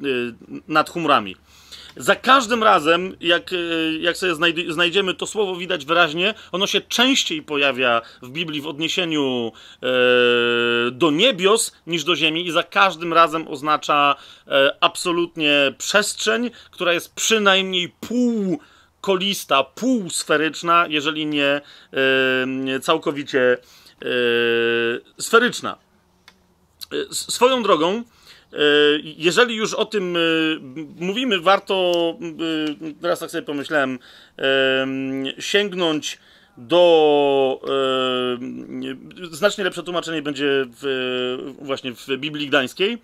[0.00, 0.34] yy,
[0.68, 1.36] nad chmurami.
[1.96, 3.56] Za każdym razem, jak, e,
[4.00, 4.34] jak sobie
[4.68, 9.52] znajdziemy to słowo, widać wyraźnie, ono się częściej pojawia w Biblii w odniesieniu
[9.82, 9.86] e,
[10.90, 17.14] do niebios niż do ziemi, i za każdym razem oznacza e, absolutnie przestrzeń, która jest
[17.14, 18.58] przynajmniej pół
[19.00, 21.60] kolista, półsferyczna, jeżeli nie
[22.82, 23.56] całkowicie
[25.18, 25.76] sferyczna.
[27.10, 28.02] Swoją drogą,
[29.02, 30.20] jeżeli już o tym e,
[31.00, 31.92] mówimy, warto,
[32.80, 33.98] e, teraz tak sobie pomyślałem,
[35.38, 36.18] sięgnąć
[36.56, 37.60] do
[39.30, 42.92] znacznie lepsze tłumaczenie będzie w, właśnie w Biblii Gdańskiej.
[42.92, 42.98] E,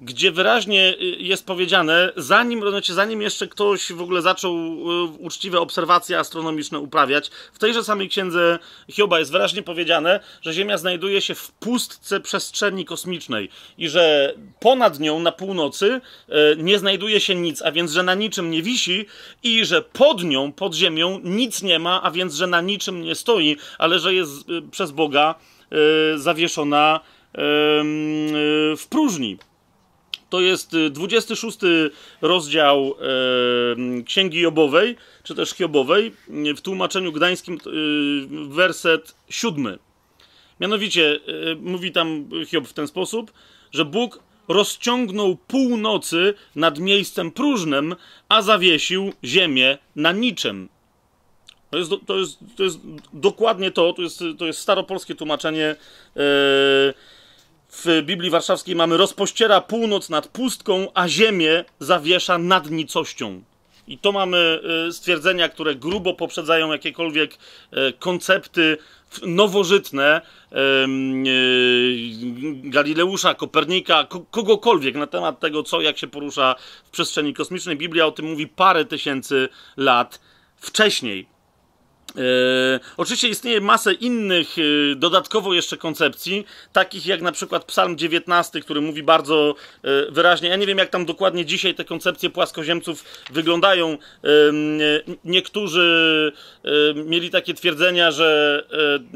[0.00, 5.60] gdzie wyraźnie e, jest powiedziane, zanim, znaczy zanim jeszcze ktoś w ogóle zaczął e, uczciwe
[5.60, 8.58] obserwacje astronomiczne uprawiać, w tejże samej księdze
[8.90, 15.00] Hioba jest wyraźnie powiedziane, że Ziemia znajduje się w pustce przestrzeni kosmicznej i że ponad
[15.00, 16.00] nią na północy
[16.56, 19.06] nie znajduje się nic, a więc że na niczym nie wisi
[19.42, 23.14] i że pod nią, pod Ziemią nic nie ma, a więc że na niczym nie
[23.14, 24.32] stoi, ale że jest
[24.70, 25.34] przez Boga
[26.16, 27.00] zawieszona
[28.76, 29.38] w próżni.
[30.30, 32.94] To jest 26 y, rozdział
[34.06, 36.12] Księgi Jobowej, czy też Hiobowej,
[36.56, 37.58] w tłumaczeniu gdańskim
[38.48, 39.78] werset 7.
[40.60, 41.20] Mianowicie
[41.60, 43.32] mówi tam Hiob w ten sposób,
[43.72, 47.96] że Bóg rozciągnął północy nad miejscem próżnym,
[48.28, 50.68] a zawiesił ziemię na niczym.
[51.70, 52.78] To jest, to jest, to jest
[53.12, 55.76] dokładnie to, to jest, to jest staropolskie tłumaczenie.
[56.14, 56.22] Yy,
[57.72, 63.42] w Biblii Warszawskiej mamy rozpościera północ nad pustką, a ziemię zawiesza nad nicością.
[63.88, 67.36] I to mamy y, stwierdzenia, które grubo poprzedzają jakiekolwiek y,
[67.98, 68.78] koncepty
[69.22, 70.56] nowożytne y,
[72.70, 76.54] Galileusza, Kopernika, kogokolwiek na temat tego, co jak się porusza
[76.84, 77.76] w przestrzeni kosmicznej.
[77.76, 80.20] Biblia o tym mówi parę tysięcy lat
[80.56, 81.37] wcześniej.
[82.16, 88.60] E, oczywiście istnieje masę innych, e, dodatkowo jeszcze koncepcji, takich jak na przykład Psalm 19,
[88.60, 90.48] który mówi bardzo e, wyraźnie.
[90.48, 93.98] Ja nie wiem, jak tam dokładnie dzisiaj te koncepcje płaskoziemców wyglądają.
[95.24, 96.32] niektórzy
[96.94, 98.62] mieli takie twierdzenia, że,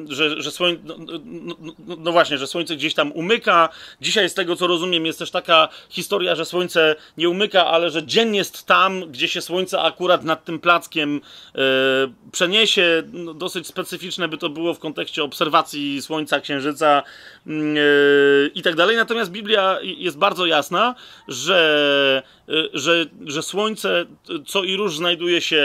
[0.08, 1.18] że, że słońce, no, no,
[1.60, 3.68] no, no, właśnie, że słońce gdzieś tam umyka.
[4.00, 8.06] Dzisiaj, z tego co rozumiem, jest też taka historia, że słońce nie umyka, ale że
[8.06, 11.20] dzień jest tam, gdzie się słońce akurat nad tym plackiem
[12.32, 17.02] przeniesie no, dosyć specyficzne by to było w kontekście obserwacji Słońca, Księżyca
[17.46, 17.54] yy,
[18.54, 18.96] i tak dalej.
[18.96, 20.94] Natomiast Biblia jest bardzo jasna,
[21.28, 24.06] że, yy, że, że Słońce
[24.46, 25.62] co i róż znajduje się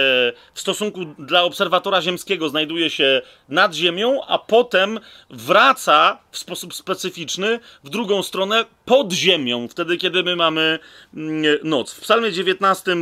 [0.53, 7.59] w stosunku dla obserwatora ziemskiego, znajduje się nad Ziemią, a potem wraca w sposób specyficzny
[7.83, 10.79] w drugą stronę pod Ziemią, wtedy kiedy my mamy
[11.13, 11.93] yy, noc.
[11.93, 12.95] W Psalmie 19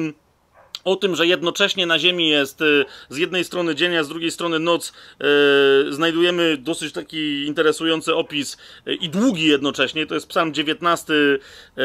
[0.86, 4.32] o tym, że jednocześnie na Ziemi jest y, z jednej strony dzień, a z drugiej
[4.32, 10.06] strony noc, yy, znajdujemy dosyć taki interesujący opis yy, i długi jednocześnie.
[10.06, 11.84] To jest Psalm 19 yy,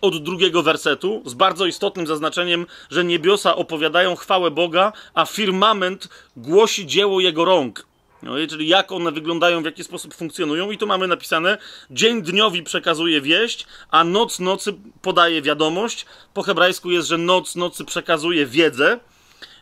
[0.00, 6.86] od drugiego wersetu, z bardzo istotnym zaznaczeniem, że niebiosa opowiadają chwałę Boga, a firmament głosi
[6.86, 7.87] dzieło Jego rąk.
[8.22, 11.58] No, czyli jak one wyglądają, w jaki sposób funkcjonują, i tu mamy napisane:
[11.90, 16.06] dzień dniowi przekazuje wieść, a noc nocy podaje wiadomość.
[16.34, 19.00] Po hebrajsku jest, że noc nocy przekazuje wiedzę.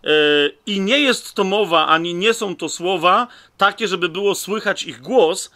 [0.03, 0.11] Yy,
[0.67, 5.01] I nie jest to mowa, ani nie są to słowa takie, żeby było słychać ich
[5.01, 5.51] głos,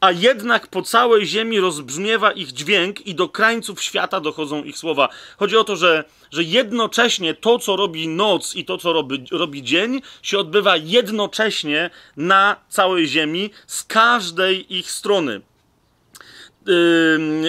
[0.00, 5.08] a jednak po całej ziemi rozbrzmiewa ich dźwięk i do krańców świata dochodzą ich słowa.
[5.36, 9.62] Chodzi o to, że, że jednocześnie to, co robi noc i to, co robi, robi
[9.62, 15.40] dzień, się odbywa jednocześnie na całej ziemi z każdej ich strony.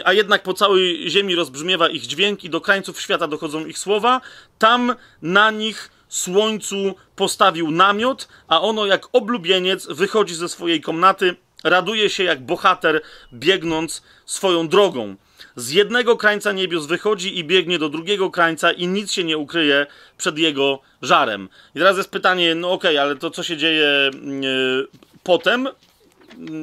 [0.06, 4.22] A jednak po całej ziemi rozbrzmiewa ich dźwięk i do krańców świata dochodzą ich słowa.
[4.60, 11.36] Tam na nich słońcu postawił namiot, a ono jak oblubieniec wychodzi ze swojej komnaty
[11.70, 13.02] raduje się jak bohater,
[13.34, 15.16] biegnąc swoją drogą.
[15.56, 19.86] Z jednego krańca niebios wychodzi i biegnie do drugiego krańca i nic się nie ukryje
[20.18, 21.50] przed jego żarem.
[21.76, 24.88] I teraz jest pytanie, no okej, okay, ale to co się dzieje yy,
[25.24, 25.68] potem?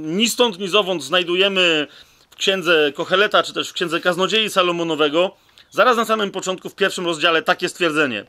[0.00, 1.86] Ni stąd, ni zowąd znajdujemy
[2.30, 5.36] w księdze Kocheleta, czy też w księdze Kaznodziei Salomonowego,
[5.70, 8.24] zaraz na samym początku, w pierwszym rozdziale, takie stwierdzenie.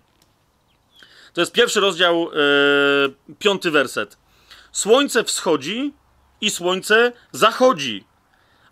[1.34, 2.30] To jest pierwszy rozdział,
[3.28, 4.18] yy, piąty werset.
[4.72, 5.94] Słońce wschodzi,
[6.45, 8.03] i słońce zachodzi,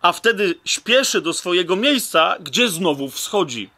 [0.02, 3.70] a wtedy śpieszy do swojego miejsca, gdzie znowu wschodzi.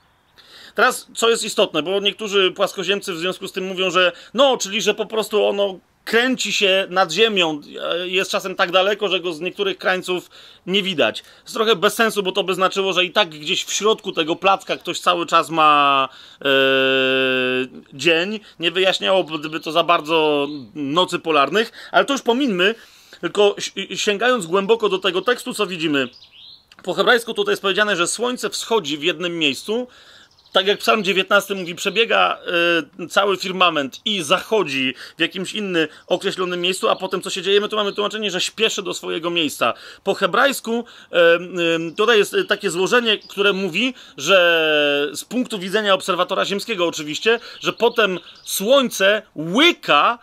[0.76, 4.82] Teraz, co jest istotne, bo niektórzy płaskoziemcy w związku z tym mówią, że no, czyli
[4.82, 7.62] że po prostu ono kręci się nad ziemią,
[8.06, 10.30] jest czasem tak daleko, że go z niektórych krańców
[10.68, 11.24] nie widać.
[11.44, 14.36] Jest trochę bez sensu, bo to by znaczyło, że i tak gdzieś w środku tego
[14.36, 16.10] placka ktoś cały czas ma
[16.42, 16.46] e,
[17.94, 18.40] dzień.
[18.60, 22.76] Nie wyjaśniałoby gdyby to za bardzo nocy polarnych, ale to już pominmy,
[23.22, 23.56] tylko
[23.96, 26.10] sięgając głęboko do tego tekstu, co widzimy,
[26.84, 29.88] po hebrajsku tutaj jest powiedziane, że słońce wschodzi w jednym miejscu,
[30.56, 32.38] tak jak Psalm 19 mówi, przebiega
[33.00, 37.62] y, cały firmament i zachodzi w jakimś innym określonym miejscu, a potem co się dzieje?
[37.62, 39.74] My tu mamy tłumaczenie, że śpieszy do swojego miejsca.
[40.04, 41.18] Po hebrajsku y,
[41.90, 47.74] y, tutaj jest takie złożenie, które mówi, że z punktu widzenia obserwatora ziemskiego oczywiście, że
[47.74, 50.20] potem słońce łyka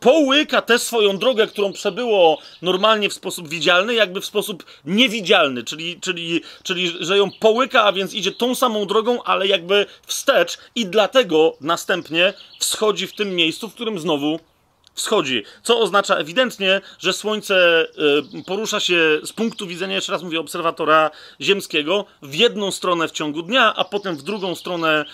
[0.00, 6.00] połyka tę swoją drogę, którą przebyło normalnie w sposób widzialny, jakby w sposób niewidzialny, czyli,
[6.00, 10.86] czyli, czyli że ją połyka, a więc idzie tą samą drogą, ale jakby wstecz i
[10.86, 14.40] dlatego następnie wschodzi w tym miejscu, w którym znowu
[14.98, 17.86] wschodzi, co oznacza ewidentnie, że Słońce
[18.38, 23.12] y, porusza się z punktu widzenia, jeszcze raz mówię, obserwatora ziemskiego w jedną stronę w
[23.12, 25.04] ciągu dnia, a potem w drugą stronę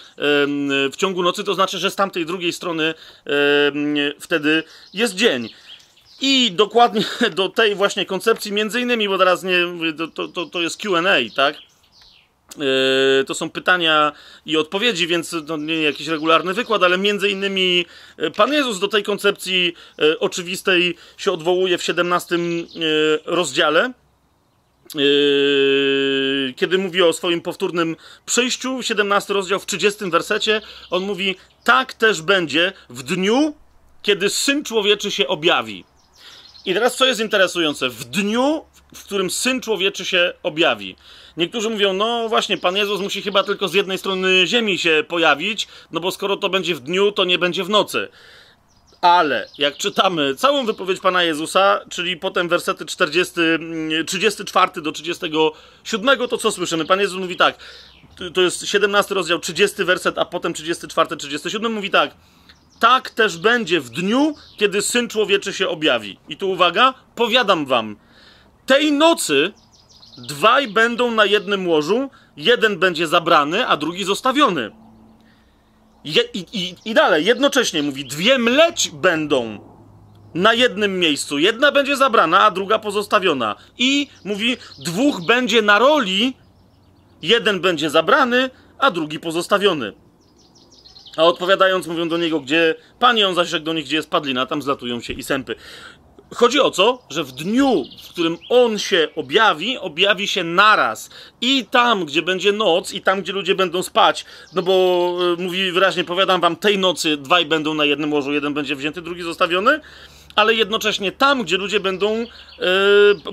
[0.92, 2.94] w ciągu nocy, to znaczy, że z tamtej drugiej strony
[4.20, 4.62] wtedy
[4.94, 5.48] jest dzień.
[6.20, 7.04] I dokładnie
[7.36, 9.58] do tej właśnie koncepcji, między innymi, bo teraz nie,
[10.14, 11.02] to, to, to jest QA,
[11.36, 11.56] tak?
[12.54, 14.12] E, to są pytania
[14.46, 18.88] i odpowiedzi, więc to nie jakiś regularny wykład, ale między innymi e, Pan Jezus do
[18.88, 22.38] tej koncepcji e, oczywistej się odwołuje w 17
[23.24, 23.92] rozdziale,
[26.56, 32.22] kiedy mówi o swoim powtórnym przyjściu, 17 rozdział w 30 wersecie, on mówi: Tak też
[32.22, 33.54] będzie w dniu,
[34.02, 35.84] kiedy syn człowieczy się objawi.
[36.64, 37.88] I teraz co jest interesujące?
[37.88, 40.96] W dniu, w którym syn człowieczy się objawi.
[41.36, 45.68] Niektórzy mówią, no właśnie, Pan Jezus musi chyba tylko z jednej strony ziemi się pojawić,
[45.92, 48.08] no bo skoro to będzie w dniu, to nie będzie w nocy.
[49.00, 53.34] Ale jak czytamy całą wypowiedź Pana Jezusa, czyli potem wersety 40,
[54.06, 56.84] 34 mm, do 37, to co słyszymy?
[56.84, 57.58] Pan Jezus mówi tak,
[58.34, 62.14] to jest 17 rozdział, 30 werset, a potem 34, 37 mówi tak.
[62.80, 66.18] tak też będzie w dniu, kiedy Syn Człowieczy się objawi.
[66.28, 67.96] I tu uwaga, powiadam wam,
[68.66, 69.52] tej nocy
[70.18, 74.70] dwaj będą na jednym łożu, jeden będzie zabrany, a drugi zostawiony.
[76.04, 79.58] Je, i, i, I dalej, jednocześnie mówi, dwie mleć będą
[80.34, 81.38] na jednym miejscu.
[81.38, 83.56] Jedna będzie zabrana, a druga pozostawiona.
[83.78, 86.34] I mówi, dwóch będzie na roli,
[87.22, 89.92] jeden będzie zabrany, a drugi pozostawiony.
[91.16, 92.74] A odpowiadając, mówią do niego, gdzie
[93.26, 95.54] on zaś rzekł do nich, gdzie jest padlina, tam zlatują się i sępy.
[96.34, 96.98] Chodzi o co?
[97.10, 101.10] Że w dniu, w którym on się objawi, objawi się naraz.
[101.40, 104.24] I tam, gdzie będzie noc, i tam, gdzie ludzie będą spać.
[104.52, 108.54] No bo y, mówi wyraźnie, powiadam wam, tej nocy dwaj będą na jednym łożu, jeden
[108.54, 109.80] będzie wzięty, drugi zostawiony.
[110.36, 112.26] Ale jednocześnie tam, gdzie ludzie będą y,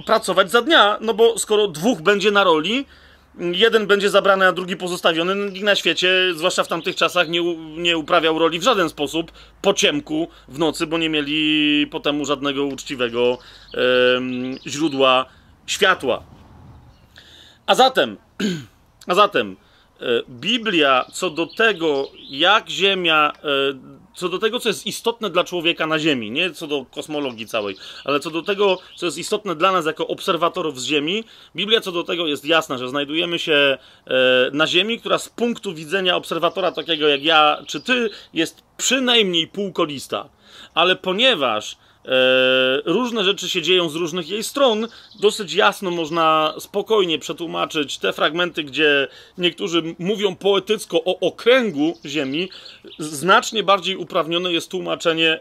[0.06, 2.86] pracować za dnia, no bo skoro dwóch będzie na roli,
[3.40, 5.36] jeden będzie zabrany, a drugi pozostawiony.
[5.36, 9.74] Nikt na świecie, zwłaszcza w tamtych czasach, nie, nie uprawiał roli w żaden sposób po
[9.74, 13.38] ciemku w nocy, bo nie mieli potem żadnego uczciwego
[13.74, 13.78] e,
[14.68, 15.26] źródła
[15.68, 16.24] światła.
[17.66, 18.18] A zatem,
[19.08, 19.58] a zatem,
[20.02, 25.44] e, Biblia co do tego, jak Ziemia e, co do tego, co jest istotne dla
[25.44, 29.56] człowieka na Ziemi, nie co do kosmologii całej, ale co do tego, co jest istotne
[29.56, 31.24] dla nas jako obserwatorów z Ziemi,
[31.56, 34.18] Biblia co do tego jest jasna, że znajdujemy się e,
[34.54, 40.30] na Ziemi, która z punktu widzenia obserwatora takiego jak ja czy ty jest przynajmniej półkolista.
[40.74, 41.78] Ale ponieważ
[42.86, 44.88] różne rzeczy się dzieją z różnych jej stron.
[45.20, 52.50] Dosyć jasno można spokojnie przetłumaczyć te fragmenty, gdzie niektórzy mówią poetycko o okręgu Ziemi.
[53.00, 55.40] Znacznie bardziej uprawnione jest tłumaczenie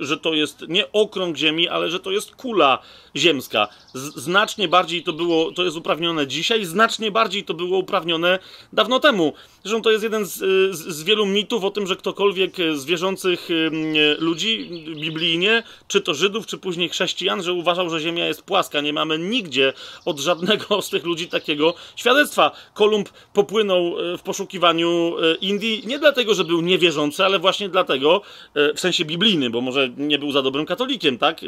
[0.00, 2.78] że to jest nie okrąg Ziemi, ale że to jest kula
[3.16, 3.68] ziemska.
[3.94, 8.38] Znacznie bardziej to było, to jest uprawnione dzisiaj, znacznie bardziej to było uprawnione
[8.72, 9.32] dawno temu.
[9.64, 10.34] Zresztą to jest jeden z,
[10.76, 13.70] z, wielu mitów o tym, że ktokolwiek z wierzących y,
[14.18, 14.70] ludzi
[15.00, 18.80] biblijnie, czy to Żydów, czy później chrześcijan, że uważał, że Ziemia jest płaska.
[18.80, 19.72] Nie mamy nigdzie
[20.04, 22.50] od żadnego z tych ludzi takiego świadectwa.
[22.74, 28.22] Kolumb popłynął y, w poszukiwaniu Indii nie dlatego, że był niewierzący, ale właśnie dlatego,
[28.54, 31.40] w sensie biblijnym, bo może nie był za dobrym katolikiem, tak?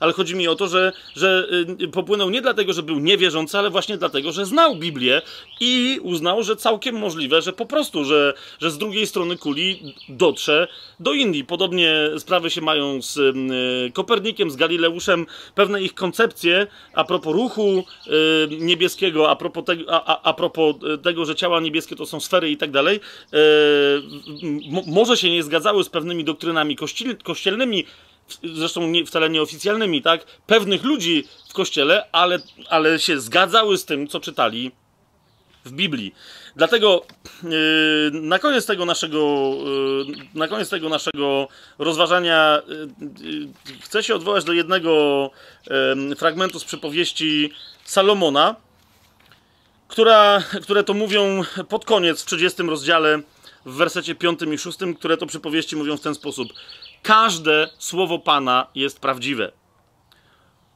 [0.00, 1.48] Ale chodzi mi o to, że, że
[1.80, 5.22] y, popłynął nie dlatego, że był niewierzący, ale właśnie dlatego, że znał Biblię
[5.60, 10.68] i uznał, że całkiem możliwe, że po prostu, że, że z drugiej strony kuli dotrze
[11.00, 11.44] do Indii.
[11.44, 15.26] Podobnie sprawy się mają z y, Kopernikiem, z Galileuszem.
[15.54, 21.24] Pewne ich koncepcje a propos ruchu y, niebieskiego, a propos, tego, a, a, propos tego,
[21.24, 23.00] że ciała niebieskie to są sfery i tak dalej,
[24.86, 26.76] może się nie zgadzały z pewnymi doktrynami
[27.22, 27.86] kościelnymi,
[28.44, 32.38] zresztą nie, wcale nieoficjalnymi, tak, pewnych ludzi w kościele, ale,
[32.68, 34.72] ale się zgadzały z tym, co czytali
[35.64, 36.14] w Biblii.
[36.56, 37.06] Dlatego
[37.42, 37.50] yy,
[38.12, 39.52] na koniec tego naszego
[40.08, 42.62] yy, na koniec tego naszego rozważania
[43.20, 45.30] yy, chcę się odwołać do jednego
[46.16, 47.52] fragmentu z przypowieści
[47.84, 48.56] Salomona,
[49.88, 53.20] która, które to mówią pod koniec w 30 rozdziale
[53.66, 56.48] w wersecie 5 i 6, które to przypowieści mówią w ten sposób.
[57.04, 59.52] Każde słowo Pana jest prawdziwe.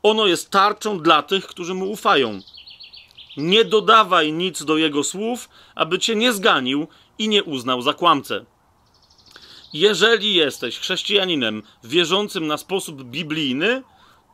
[0.02, 2.40] Ono jest tarczą dla tych, którzy mu ufają.
[3.36, 6.86] Nie dodawaj nic do jego słów, aby cię nie zganił
[7.18, 8.44] i nie uznał za kłamcę.
[9.72, 13.82] Jeżeli jesteś chrześcijaninem wierzącym na sposób biblijny,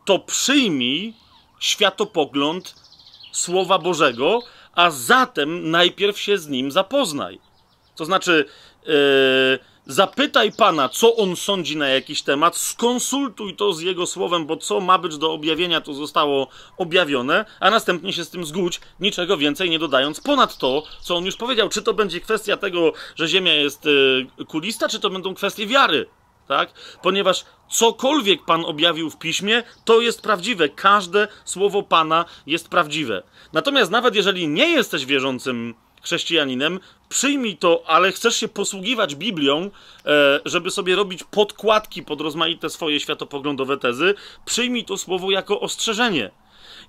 [0.04, 1.14] to przyjmij
[1.60, 2.74] światopogląd
[3.32, 4.40] Słowa Bożego,
[4.72, 7.38] a zatem najpierw się z nim zapoznaj.
[7.96, 8.44] To znaczy,
[8.86, 14.56] yy, zapytaj Pana, co on sądzi na jakiś temat, skonsultuj to z jego słowem, bo
[14.56, 19.36] co ma być do objawienia, to zostało objawione, a następnie się z tym zgódź, niczego
[19.36, 21.68] więcej nie dodając ponad to, co on już powiedział.
[21.68, 26.06] Czy to będzie kwestia tego, że Ziemia jest yy, kulista, czy to będą kwestie wiary.
[26.48, 26.72] Tak?
[27.02, 30.68] Ponieważ cokolwiek Pan objawił w piśmie, to jest prawdziwe.
[30.68, 33.22] Każde słowo Pana jest prawdziwe.
[33.52, 39.70] Natomiast nawet jeżeli nie jesteś wierzącym chrześcijaninem, przyjmij to, ale chcesz się posługiwać Biblią,
[40.06, 44.14] e, żeby sobie robić podkładki pod rozmaite swoje światopoglądowe tezy,
[44.44, 46.30] przyjmij to słowo jako ostrzeżenie.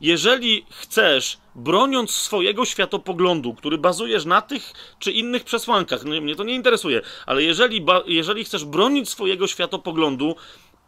[0.01, 6.43] Jeżeli chcesz, broniąc swojego światopoglądu, który bazujesz na tych czy innych przesłankach, no, mnie to
[6.43, 10.35] nie interesuje, ale jeżeli, jeżeli chcesz bronić swojego światopoglądu,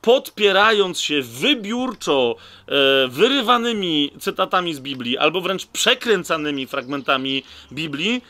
[0.01, 2.35] podpierając się wybiórczo
[2.67, 8.21] e, wyrywanymi cytatami z Biblii, albo wręcz przekręcanymi fragmentami Biblii,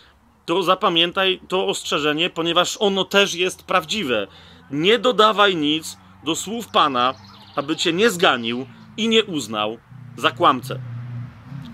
[0.45, 4.27] to zapamiętaj to ostrzeżenie, ponieważ ono też jest prawdziwe.
[4.71, 7.13] Nie dodawaj nic do słów Pana,
[7.55, 9.77] aby cię nie zganił i nie uznał
[10.17, 10.79] za kłamcę.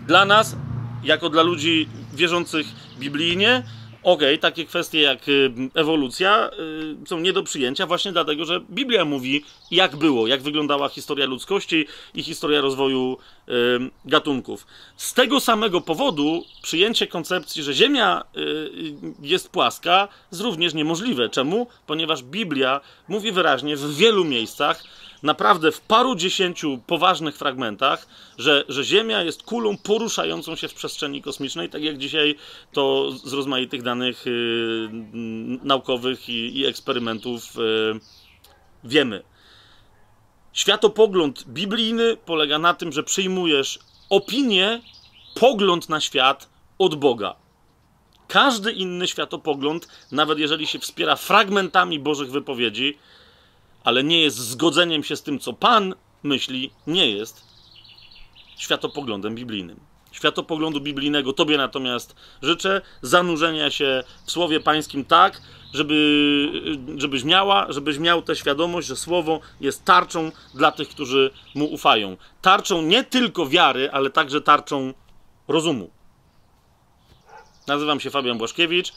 [0.08, 0.56] Dla nas,
[1.04, 2.68] jako dla ludzi wierzących
[3.00, 3.64] biblijnie,
[4.04, 6.50] Okej, takie kwestie jak y, ewolucja
[7.04, 11.26] y, są nie do przyjęcia właśnie dlatego, że Biblia mówi jak było, jak wyglądała historia
[11.26, 13.18] ludzkości i historia rozwoju
[13.50, 13.52] y,
[14.06, 14.68] gatunków.
[14.98, 18.24] Z tego samego powodu przyjęcie koncepcji, że Ziemia
[19.22, 21.30] jest płaska jest również niemożliwe.
[21.30, 21.68] Czemu?
[21.88, 24.84] Ponieważ Biblia mówi wyraźnie w wielu miejscach,
[25.24, 28.08] naprawdę w paru dziesięciu poważnych fragmentach,
[28.38, 32.36] że, że Ziemia jest kulą poruszającą się w przestrzeni kosmicznej, tak jak dzisiaj
[32.72, 34.90] to z rozmaitych danych y,
[35.64, 37.60] naukowych i, i eksperymentów y,
[38.84, 39.24] wiemy.
[40.54, 44.82] Światopogląd biblijny polega na tym, że przyjmujesz opinię,
[45.36, 46.50] pogląd na świat
[46.80, 47.36] od Boga.
[48.28, 52.98] Każdy inny światopogląd, nawet jeżeli się wspiera fragmentami Bożych wypowiedzi,
[53.84, 57.46] ale nie jest zgodzeniem się z tym, co Pan myśli, nie jest
[58.58, 59.80] światopoglądem biblijnym.
[60.12, 65.42] Światopoglądu biblijnego Tobie natomiast życzę zanurzenia się w Słowie Pańskim tak,
[65.74, 71.66] żeby, żebyś miała, żebyś miał tę świadomość, że Słowo jest tarczą dla tych, którzy Mu
[71.66, 72.18] ufają.
[72.42, 74.94] Tarczą nie tylko wiary, ale także tarczą
[75.48, 75.90] rozumu.
[77.68, 78.94] Nazywam się Fabian Błaszkiewicz.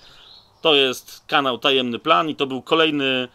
[0.63, 3.29] To jest kanał Tajemny Plan i to był kolejny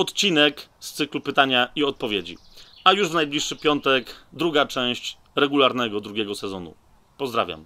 [0.00, 2.36] odcinek z cyklu pytania i odpowiedzi.
[2.84, 6.74] A już w najbliższy piątek druga część regularnego drugiego sezonu.
[7.18, 7.64] Pozdrawiam.